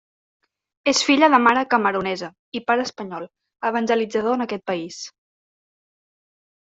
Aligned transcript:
És 0.91 1.01
filla 1.09 1.27
de 1.33 1.39
mare 1.47 1.65
camerunesa 1.73 2.29
i 2.59 2.63
pare 2.71 2.85
espanyol, 2.89 3.27
evangelitzador 3.71 4.39
en 4.39 4.47
aquest 4.47 4.67
país. 4.73 4.99